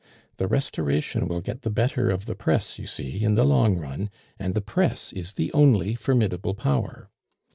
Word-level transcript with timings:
The 0.37 0.47
Restoration 0.47 1.27
will 1.27 1.41
get 1.41 1.61
the 1.61 1.69
better 1.69 2.09
of 2.09 2.25
the 2.25 2.33
press, 2.33 2.79
you 2.79 2.87
see, 2.87 3.21
in 3.23 3.35
the 3.35 3.43
long 3.45 3.77
run, 3.77 4.09
and 4.39 4.55
the 4.55 4.59
press 4.61 5.13
is 5.13 5.33
the 5.35 5.53
only 5.53 5.93
formidable 5.93 6.55
power. 6.55 7.11